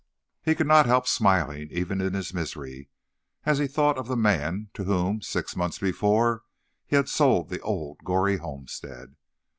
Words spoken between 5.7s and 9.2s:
before, he had sold the old Goree homestead.